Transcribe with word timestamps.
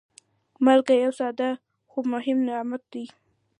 مالګه 0.63 0.95
یو 1.03 1.11
ساده، 1.19 1.49
خو 1.89 1.97
مهم 2.13 2.37
نعمت 2.47 2.83
دی. 2.91 3.05